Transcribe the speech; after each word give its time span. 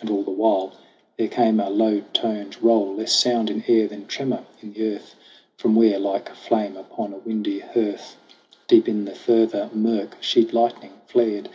And 0.00 0.08
all 0.08 0.22
the 0.22 0.30
while 0.30 0.74
there 1.16 1.26
came 1.26 1.58
a 1.58 1.68
low 1.68 1.98
toned 2.12 2.62
roll, 2.62 2.94
Less 2.94 3.12
sound 3.12 3.50
in 3.50 3.64
air 3.66 3.88
than 3.88 4.06
tremor 4.06 4.44
in 4.62 4.72
the 4.72 4.86
earth, 4.94 5.16
From 5.56 5.74
where, 5.74 5.98
like 5.98 6.28
flame 6.32 6.76
upon 6.76 7.12
a 7.12 7.16
windy 7.18 7.58
hearth, 7.58 8.16
Deep 8.68 8.88
in 8.88 9.04
the 9.04 9.16
further 9.16 9.68
murk 9.74 10.16
sheet 10.22 10.52
lightning 10.54 10.92
flared. 11.08 11.48